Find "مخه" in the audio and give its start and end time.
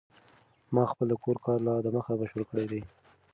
1.95-2.11